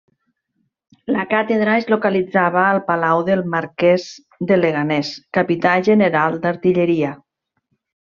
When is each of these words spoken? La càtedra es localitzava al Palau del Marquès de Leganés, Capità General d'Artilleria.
La 1.15 1.25
càtedra 1.33 1.75
es 1.81 1.85
localitzava 1.95 2.63
al 2.71 2.81
Palau 2.89 3.23
del 3.29 3.45
Marquès 3.57 4.09
de 4.53 4.61
Leganés, 4.65 5.15
Capità 5.41 5.79
General 5.93 6.43
d'Artilleria. 6.49 7.17